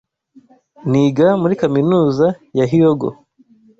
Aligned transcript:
Niga 0.91 1.27
muri 1.41 1.53
kaminuza 1.61 2.25
ya 2.57 2.65
Hyogo. 2.71 3.09